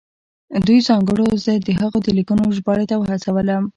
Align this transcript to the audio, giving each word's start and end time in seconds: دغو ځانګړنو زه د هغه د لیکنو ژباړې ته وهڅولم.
دغو 0.65 0.85
ځانګړنو 0.87 1.41
زه 1.45 1.53
د 1.67 1.69
هغه 1.79 1.97
د 2.01 2.07
لیکنو 2.17 2.53
ژباړې 2.57 2.85
ته 2.91 2.95
وهڅولم. 2.97 3.63